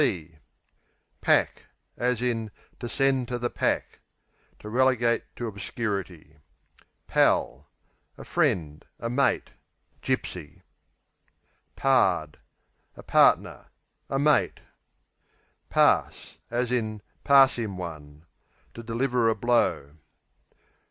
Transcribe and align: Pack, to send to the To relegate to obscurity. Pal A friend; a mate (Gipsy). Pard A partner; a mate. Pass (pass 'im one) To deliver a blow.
Pack, 1.21 1.65
to 1.95 2.17
send 2.17 2.47
to 3.27 3.37
the 3.37 3.83
To 4.57 4.67
relegate 4.67 5.23
to 5.35 5.45
obscurity. 5.45 6.37
Pal 7.05 7.69
A 8.17 8.25
friend; 8.25 8.83
a 8.99 9.11
mate 9.11 9.51
(Gipsy). 10.01 10.63
Pard 11.75 12.39
A 12.95 13.03
partner; 13.03 13.67
a 14.09 14.17
mate. 14.17 14.61
Pass 15.69 16.39
(pass 17.23 17.59
'im 17.59 17.77
one) 17.77 18.25
To 18.73 18.81
deliver 18.81 19.29
a 19.29 19.35
blow. 19.35 19.97